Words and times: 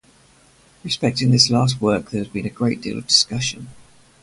Respecting 0.83 1.29
this 1.29 1.51
last 1.51 1.79
work 1.79 2.09
there 2.09 2.23
has 2.23 2.27
been 2.33 2.47
a 2.47 2.49
great 2.49 2.81
deal 2.81 2.97
of 2.97 3.05
discussion. 3.05 3.67